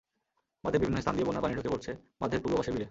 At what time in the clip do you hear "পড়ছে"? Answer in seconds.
1.69-1.91